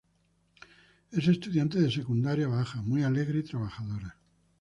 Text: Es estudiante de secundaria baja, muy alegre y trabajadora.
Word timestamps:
Es 1.11 1.27
estudiante 1.27 1.79
de 1.79 1.91
secundaria 1.91 2.47
baja, 2.47 2.81
muy 2.81 3.03
alegre 3.03 3.37
y 3.37 3.43
trabajadora. 3.43 4.17